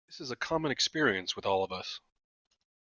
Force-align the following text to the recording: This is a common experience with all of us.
This 0.07 0.19
is 0.19 0.31
a 0.31 0.35
common 0.35 0.71
experience 0.71 1.35
with 1.35 1.45
all 1.45 1.63
of 1.63 1.71
us. 1.71 1.99